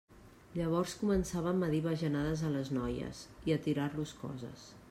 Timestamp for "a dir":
1.67-1.83